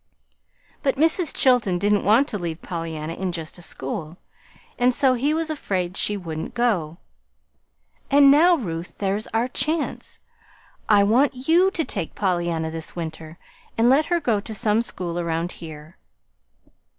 [0.81, 1.31] But Mrs.
[1.35, 4.17] Chilton didn't want to leave Pollyanna in just a school,
[4.79, 6.97] and so he was afraid she wouldn't go.
[8.09, 10.19] And now, Ruth, there's our chance.
[10.89, 13.37] I want YOU to take Pollyanna this winter,
[13.77, 15.99] and let her go to some school around here."